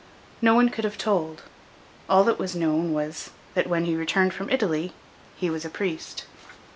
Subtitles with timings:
[0.41, 1.43] No one could have told:
[2.09, 4.93] all that was known was, that when he returned from Italy
[5.37, 6.25] he was a priest.